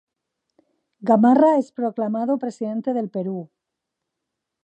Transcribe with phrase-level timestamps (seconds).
[1.03, 3.51] Gamarra es proclamado presidente del Perú.